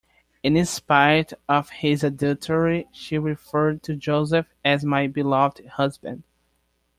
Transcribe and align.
In 0.41 0.65
spite 0.65 1.31
of 1.47 1.69
his 1.69 2.03
adultery, 2.03 2.87
she 2.91 3.19
referred 3.19 3.83
to 3.83 3.95
Joseph 3.95 4.47
as 4.65 4.83
"my 4.83 5.05
beloved 5.05 5.63
husband". 5.67 6.23